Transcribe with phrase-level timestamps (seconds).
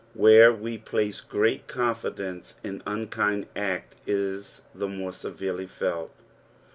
[0.15, 6.09] Where we place great confidence an unkind act is the more severely felt.